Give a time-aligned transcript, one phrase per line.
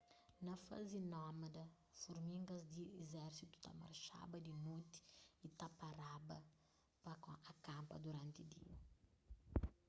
[0.47, 1.63] na fazi nómada
[2.01, 4.99] furmigas di izérsitu ta marxaba di noti
[5.45, 6.37] y ta paraba
[7.03, 7.11] pa
[7.57, 8.75] akanpa duranti dia